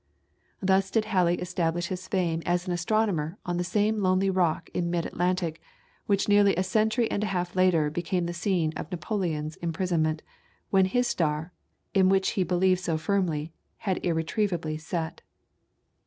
Thus 0.63 0.89
did 0.89 1.05
Halley 1.05 1.39
establish 1.39 1.85
his 1.89 2.07
fame 2.07 2.41
as 2.43 2.65
an 2.65 2.73
astronomer 2.73 3.37
on 3.45 3.57
the 3.57 3.63
same 3.63 4.01
lonely 4.01 4.31
rock 4.31 4.67
in 4.73 4.89
mid 4.89 5.05
Atlantic, 5.05 5.61
which 6.07 6.27
nearly 6.27 6.55
a 6.55 6.63
century 6.63 7.05
and 7.11 7.23
a 7.23 7.27
half 7.27 7.55
later 7.55 7.87
became 7.91 8.25
the 8.25 8.33
scene 8.33 8.73
of 8.75 8.89
Napoleon's 8.91 9.57
imprisonment, 9.57 10.23
when 10.71 10.85
his 10.85 11.05
star, 11.05 11.53
in 11.93 12.09
which 12.09 12.29
he 12.31 12.41
believed 12.43 12.79
so 12.81 12.97
firmly, 12.97 13.53
had 13.77 14.03
irretrievably 14.03 14.79
set. 14.79 15.21